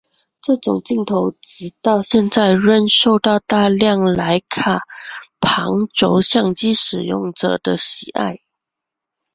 [0.41, 4.79] 这种镜头直到现在仍受到大量莱卡
[5.39, 8.39] 旁轴相机使用者的喜爱。